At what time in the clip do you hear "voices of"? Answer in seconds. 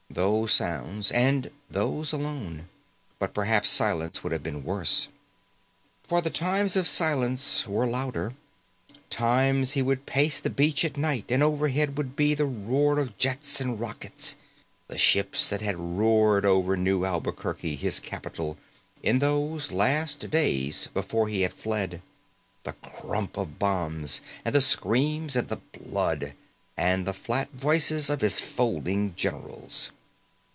27.53-28.19